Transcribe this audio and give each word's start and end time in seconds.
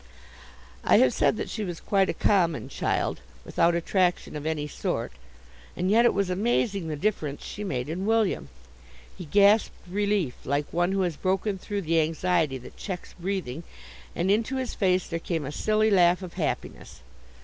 I 0.83 0.97
have 0.97 1.13
said 1.13 1.37
that 1.37 1.47
she 1.47 1.63
was 1.63 1.79
quite 1.79 2.09
a 2.09 2.13
common 2.15 2.69
child, 2.69 3.21
without 3.45 3.75
attraction 3.75 4.35
of 4.35 4.47
any 4.47 4.67
sort, 4.67 5.11
and 5.77 5.91
yet 5.91 6.05
it 6.05 6.13
was 6.15 6.31
amazing 6.31 6.87
the 6.87 6.95
difference 6.95 7.43
she 7.43 7.63
made 7.63 7.87
in 7.87 8.07
William. 8.07 8.49
He 9.15 9.25
gasped 9.25 9.75
relief, 9.87 10.37
like 10.43 10.65
one 10.73 10.91
who 10.91 11.01
has 11.01 11.17
broken 11.17 11.59
through 11.59 11.83
the 11.83 12.01
anxiety 12.01 12.57
that 12.57 12.77
checks 12.77 13.13
breathing, 13.19 13.61
and 14.15 14.31
into 14.31 14.55
his 14.55 14.73
face 14.73 15.05
there 15.05 15.19
came 15.19 15.45
a 15.45 15.51
silly 15.51 15.91
laugh 15.91 16.23
of 16.23 16.33
happiness. 16.33 17.01